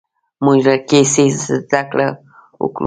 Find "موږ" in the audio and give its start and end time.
0.43-0.57